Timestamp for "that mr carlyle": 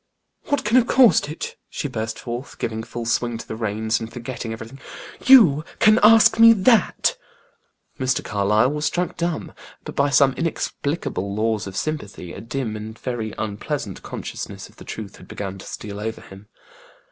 6.53-8.71